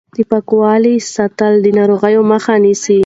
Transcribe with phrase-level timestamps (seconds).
[0.15, 2.99] د پاکوالي ساتل د ناروغۍ مخه نیسي.